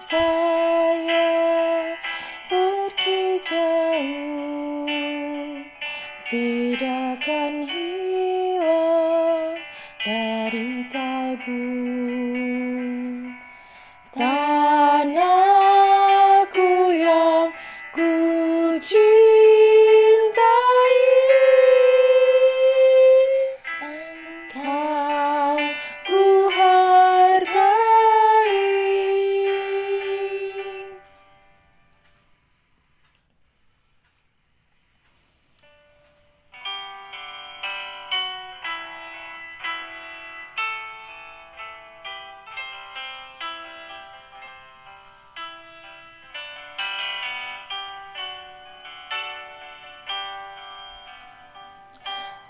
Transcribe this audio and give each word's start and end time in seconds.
saya 0.00 1.28
pergi 2.48 3.36
jauh 3.44 4.88
Tidak 6.32 7.20
akan 7.20 7.68
hilang 7.68 9.60
dari 10.00 10.88
kalbu 10.88 11.60
Tanahku 14.16 15.52
yang 16.96 17.52
ku 17.92 18.08
cintai 18.80 19.29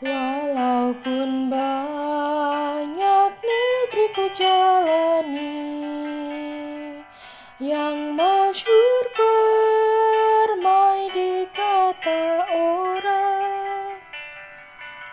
Walaupun 0.00 1.52
banyak 1.52 3.32
negeri 3.36 4.06
ku 4.16 4.32
jalani 4.32 5.60
Yang 7.60 8.16
masyur 8.16 9.04
bermain 9.12 11.04
di 11.12 11.44
kata 11.52 12.48
orang. 12.48 14.00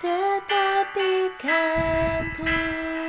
Tetapi 0.00 1.28
kampung 1.36 2.99